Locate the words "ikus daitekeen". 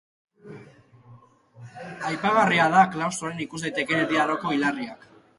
3.45-4.01